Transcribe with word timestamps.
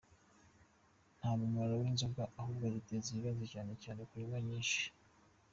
Nta 1.17 1.31
mumaro 1.39 1.73
w’inzoga 1.81 2.23
ahubwo 2.39 2.65
ziteza 2.73 3.07
ibibazo 3.09 3.43
cyane 3.53 3.71
cyane 3.83 4.01
kunywa 4.09 4.37
nyinshi. 4.47 4.83